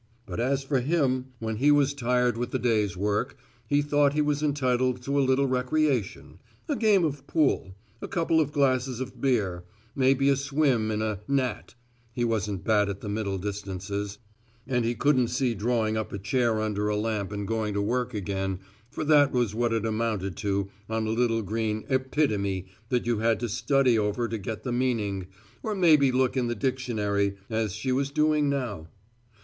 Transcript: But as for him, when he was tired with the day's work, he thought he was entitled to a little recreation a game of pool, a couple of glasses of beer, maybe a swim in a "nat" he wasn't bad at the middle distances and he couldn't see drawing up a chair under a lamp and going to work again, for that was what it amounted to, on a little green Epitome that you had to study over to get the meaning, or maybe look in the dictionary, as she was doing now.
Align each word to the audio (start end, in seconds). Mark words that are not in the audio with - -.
But 0.25 0.39
as 0.39 0.63
for 0.63 0.79
him, 0.79 1.27
when 1.37 1.57
he 1.57 1.69
was 1.69 1.93
tired 1.93 2.35
with 2.35 2.49
the 2.49 2.57
day's 2.57 2.97
work, 2.97 3.37
he 3.67 3.83
thought 3.83 4.13
he 4.13 4.21
was 4.23 4.41
entitled 4.41 5.03
to 5.03 5.19
a 5.19 5.21
little 5.21 5.45
recreation 5.45 6.39
a 6.67 6.75
game 6.75 7.05
of 7.05 7.27
pool, 7.27 7.75
a 8.01 8.07
couple 8.07 8.39
of 8.39 8.51
glasses 8.51 8.99
of 8.99 9.21
beer, 9.21 9.63
maybe 9.95 10.27
a 10.29 10.35
swim 10.35 10.89
in 10.89 11.03
a 11.03 11.19
"nat" 11.27 11.75
he 12.13 12.25
wasn't 12.25 12.63
bad 12.63 12.89
at 12.89 13.01
the 13.01 13.09
middle 13.09 13.37
distances 13.37 14.17
and 14.65 14.85
he 14.85 14.95
couldn't 14.95 15.27
see 15.27 15.53
drawing 15.53 15.95
up 15.97 16.11
a 16.11 16.17
chair 16.17 16.59
under 16.59 16.87
a 16.89 16.97
lamp 16.97 17.31
and 17.31 17.47
going 17.47 17.75
to 17.75 17.81
work 17.83 18.15
again, 18.15 18.57
for 18.89 19.03
that 19.03 19.31
was 19.31 19.53
what 19.53 19.71
it 19.71 19.85
amounted 19.85 20.35
to, 20.37 20.67
on 20.89 21.05
a 21.05 21.11
little 21.11 21.43
green 21.43 21.85
Epitome 21.89 22.65
that 22.89 23.05
you 23.05 23.19
had 23.19 23.39
to 23.39 23.47
study 23.47 23.99
over 23.99 24.27
to 24.27 24.39
get 24.39 24.63
the 24.63 24.71
meaning, 24.71 25.27
or 25.61 25.75
maybe 25.75 26.11
look 26.11 26.35
in 26.35 26.47
the 26.47 26.55
dictionary, 26.55 27.37
as 27.51 27.73
she 27.73 27.91
was 27.91 28.09
doing 28.09 28.49
now. 28.49 28.87